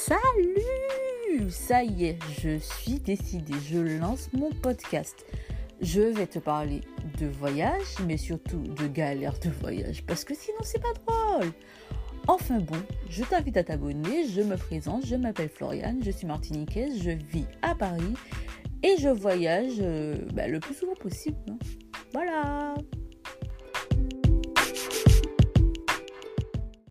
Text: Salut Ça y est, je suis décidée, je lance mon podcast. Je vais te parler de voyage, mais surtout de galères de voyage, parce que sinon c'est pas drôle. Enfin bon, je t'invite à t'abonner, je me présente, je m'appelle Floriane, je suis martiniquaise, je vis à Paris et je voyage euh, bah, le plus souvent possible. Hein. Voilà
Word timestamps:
Salut 0.00 1.50
Ça 1.50 1.84
y 1.84 2.06
est, 2.06 2.18
je 2.40 2.56
suis 2.56 2.98
décidée, 3.00 3.52
je 3.68 3.98
lance 3.98 4.30
mon 4.32 4.50
podcast. 4.50 5.26
Je 5.82 6.00
vais 6.00 6.26
te 6.26 6.38
parler 6.38 6.80
de 7.18 7.26
voyage, 7.26 7.98
mais 8.06 8.16
surtout 8.16 8.62
de 8.62 8.86
galères 8.86 9.38
de 9.40 9.50
voyage, 9.50 10.02
parce 10.06 10.24
que 10.24 10.34
sinon 10.34 10.56
c'est 10.62 10.80
pas 10.80 10.94
drôle. 11.04 11.52
Enfin 12.28 12.60
bon, 12.60 12.78
je 13.10 13.22
t'invite 13.24 13.58
à 13.58 13.62
t'abonner, 13.62 14.26
je 14.26 14.40
me 14.40 14.56
présente, 14.56 15.04
je 15.04 15.16
m'appelle 15.16 15.50
Floriane, 15.50 16.00
je 16.02 16.12
suis 16.12 16.26
martiniquaise, 16.26 17.02
je 17.02 17.10
vis 17.10 17.46
à 17.60 17.74
Paris 17.74 18.14
et 18.82 18.96
je 18.98 19.10
voyage 19.10 19.74
euh, 19.80 20.16
bah, 20.32 20.48
le 20.48 20.60
plus 20.60 20.74
souvent 20.74 20.94
possible. 20.94 21.36
Hein. 21.50 21.58
Voilà 22.14 22.74